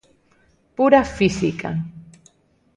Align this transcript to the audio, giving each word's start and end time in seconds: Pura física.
Pura 0.75 1.03
física. 1.05 1.69